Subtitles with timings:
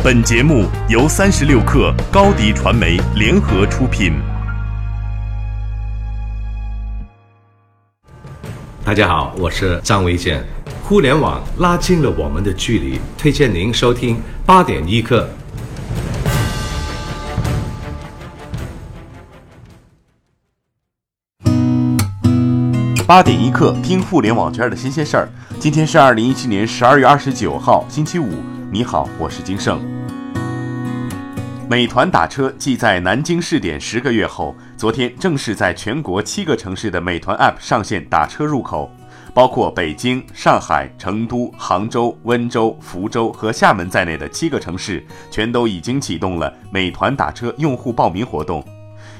[0.00, 4.12] 本节目由三十六克高低传媒联合出品。
[8.84, 10.44] 大家好，我是张卫健。
[10.84, 15.28] 互联网拉近了我们的距离，推荐您收听八点一刻。
[23.04, 25.28] 八点一刻，听互联网圈的新鲜事儿。
[25.58, 28.28] 今天是二零一七年十二月二十九号，星期五。
[28.70, 29.80] 你好，我是金盛。
[31.70, 38.90] 美团打车继在南京试点十个月后，昨天正式在全国七个城市的美团 App 上线打车入口，
[39.32, 48.62] 包括北京、上海、成都、杭州、温州、福州和厦门在内的七个城市，全都已经启动了美团打车用户报名活动。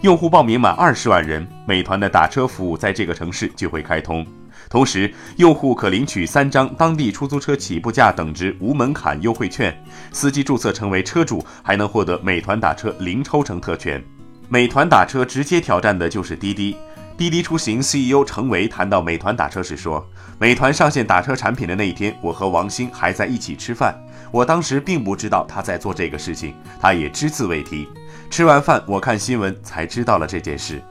[0.00, 4.26] 用户报名满二十万人，美团的打车服务在这个城市就会开通。
[4.68, 9.76] 同时，用户可领取三张当地出租车起步价等值无门槛优惠券，
[10.12, 14.02] 司机注册成为车主还能获得美团打车零抽成特权。
[14.48, 16.76] 美团打车直接挑战的就是滴滴。
[17.16, 20.06] 滴滴出行 CEO 程维谈到美团打车时说
[20.38, 23.98] ：“美团上线打车产品的那一天，我和王兴还在一起吃饭，
[24.30, 27.88] 我当时并不知道他在做这个事情，他也只字未提。
[28.28, 30.82] 吃完饭，我看新闻才知道了这件事。”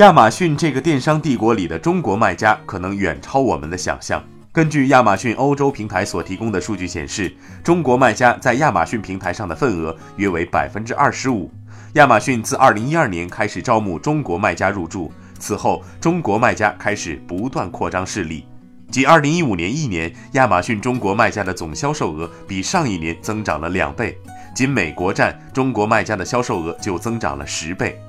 [0.00, 4.24] 亚马逊这个电商帝国里的中国卖家可能远超我们的想象。
[4.50, 7.30] 根据亚马逊欧洲平台所提供的数据显示，
[7.62, 11.52] 中国卖家在亚马逊平台上的份额约为百分之二十五。
[11.96, 18.46] 亚马逊自二零一二年开始招募中国卖家入驻，此后中国卖家开始不断扩张势力。
[18.90, 24.16] 即二零一五年一年，亚马逊中国卖家的总销售额比上一年增长了两倍，
[24.54, 28.00] 仅美国站中国卖家的销售额就增长了十倍。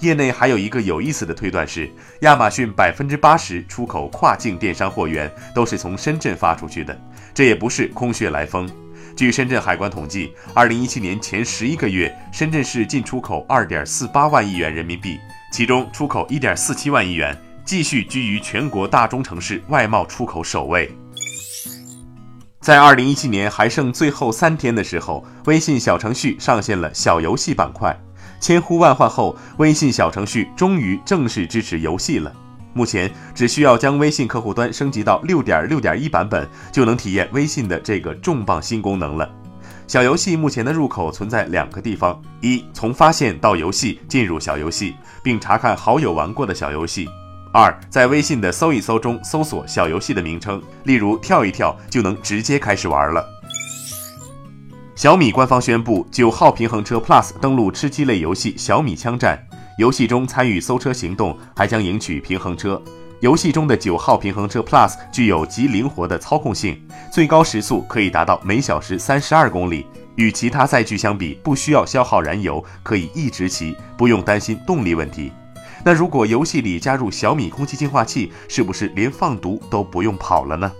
[0.00, 6.98] 业内还有一个有意思的推断是，亚马逊百分之八十出口跨境电商货源都是从深圳发出去的，
[7.34, 8.68] 这也不是空穴来风。
[9.16, 15.18] 据深圳海关统计，二零一七年前十一个月，深圳市进出口二点四八万亿元人民币，
[15.52, 20.88] 其中出口一点四七万亿元，继续居于全国大中城市外贸出口首位。
[22.60, 27.98] 在二零一七年还剩最后三天的时候，微信小程序上线了小游戏板块。
[28.40, 32.32] 千呼万唤后，微信小程序终于正式支持游戏了。
[32.74, 39.28] 目前只需要将微信客户端升级到六点六点一版本，就能体验微信的这个重磅新功能了。
[39.88, 47.06] 小游戏目前的入口存在两个地方：一，从发现到游戏进入小游戏，并查看好友玩过的小游戏；
[47.52, 53.26] 二，在微信的搜一搜中搜索小游戏的名称，例如跳一跳，就能直接开始玩了。
[54.98, 59.40] 小米官方宣布，九号平衡车 Plus 登陆吃鸡类游戏《小米枪战》，
[59.78, 62.82] 游戏中参与搜车行动，还将赢取平衡车。
[63.20, 66.76] 游戏中的九号平衡车 Plus 具有极灵活的操控性，
[67.12, 69.86] 最高时速可以达到每小时三十二公里，
[70.16, 75.30] 与其他载具相比，不需要消耗燃油，可以一直骑，不用担心动力问题。
[75.84, 80.72] 那如果游戏里加入小米空气净化器，是不是连放毒都不用跑了呢？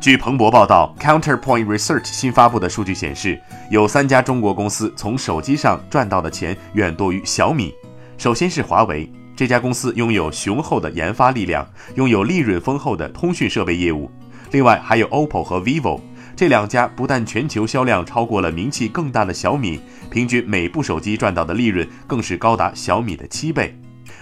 [0.00, 7.74] 据彭博报道，Counterpoint Research 新发布的数据显示，有三家中国公司从手机上赚到的钱远多于小米。
[8.16, 11.66] 首先是华为，这家公司拥有雄厚的研发力量，
[11.96, 14.08] 拥有利润丰厚的通讯设备业务。
[14.52, 16.00] 另外还有 OPPO 和 vivo
[16.36, 23.76] 这两家，不但全球销量超过了名气更大的小米，平均每部手机赚到的利润更是高达小米的七倍。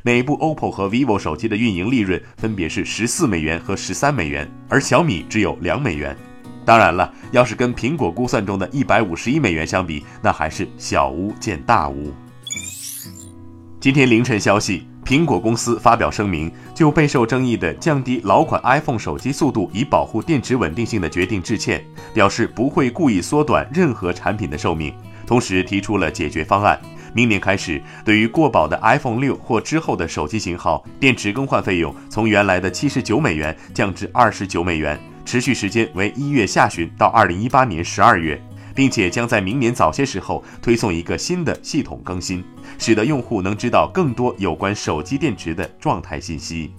[0.07, 6.17] 每部 OPPO 和 vivo 手机的运营利润分别是十四美元和十三美元，而小米只有两美元。
[6.65, 12.15] 当然了，要是跟苹果估算中的一百五十一美元相比，那还是小巫见大巫。
[13.81, 21.85] 今天凌晨消息，苹果公司发表声明，就备受争议的降低老款 iPhone 手机速度以保护电池稳定性的决定致歉，
[22.15, 24.95] 表示不会故意缩短任何产品的寿命，
[25.27, 26.81] 同时提出了解决方案。
[27.17, 38.39] 明年开始，对于过保的 iPhone 六或之后的手机型号，电池更换费用从原来的七十九美元降至二十九美元，持续时间为一月下旬到二零一八年十二月，
[38.75, 42.45] 并且将在明年早些时候推送一个新的系统更新，
[42.79, 46.71] 使得用户能知道更多有关手机电池的状态信息。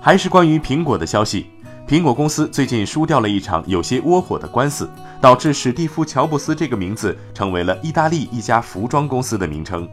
[0.00, 1.46] 还是关于苹果的消息。
[1.86, 4.90] 苹果公司最近输掉了一场有些窝火的官司，
[5.20, 9.88] 导致史蒂夫·乔布斯这个名字成为了意大利一家服装公司的名称。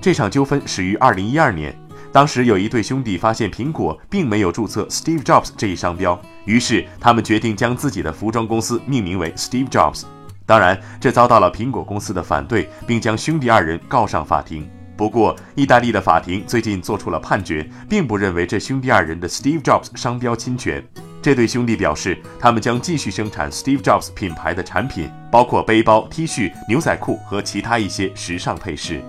[0.00, 1.76] 这场纠纷始于2012年，
[2.12, 10.04] 当时有一对兄弟发现苹果并没有注册 Steve Jobs 这一商标，于是他们决定将自己的服装公司命名为 Steve Jobs。
[10.46, 14.70] 当然，这遭到了苹果公司的反对，并将兄弟二人告上法庭。
[14.96, 20.80] 不过，意大利的法庭最近做出了判决，并不认为这兄弟二人的 Steve Jobs 商标侵权。
[21.22, 29.00] 这对兄弟表示，他们将继续生产 Steve Jobs 品牌的产品，包括背包、T 恤、牛仔裤和其他一些时尚配饰。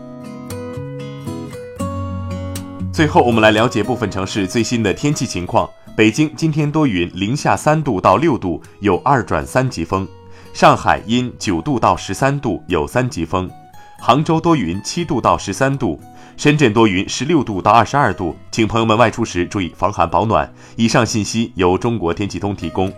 [2.94, 5.68] 最后，我们来了解部分城市最新的天气情况。
[5.95, 10.06] 北京今天多云，零下三度到六度，有二转三级风；
[10.54, 13.48] 上海阴，九度到十三度，有三级风；
[14.06, 15.98] 杭州多云，七度到十三度；
[16.36, 18.36] 深圳多云，十六度到二十二度。
[18.52, 20.54] 请朋友们外出时注意防寒保暖。
[20.76, 22.92] 以上信息由中国天气通提供。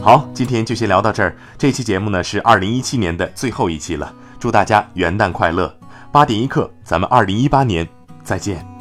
[0.00, 1.36] 好，今天就先聊到这儿。
[1.58, 5.76] 这期节目呢是二零一七年的最后一期了，祝大家元旦快乐！
[6.12, 7.84] 八点一刻，咱们二零一八年。
[8.22, 8.77] 再见。